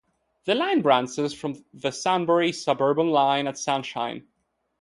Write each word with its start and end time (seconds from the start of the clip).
The 0.45 0.55
line 0.55 0.81
branches 0.81 1.31
from 1.31 1.63
the 1.75 1.91
Sunbury 1.91 2.53
suburban 2.53 3.11
line 3.11 3.45
at 3.45 3.59
Sunshine. 3.59 4.27